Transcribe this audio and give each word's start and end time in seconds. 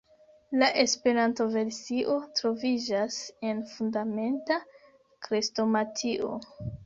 La 0.61 0.69
Esperanto-versio 0.83 2.15
troviĝas 2.39 3.19
en 3.51 3.61
Fundamenta 3.73 4.59
Krestomatio. 5.27 6.33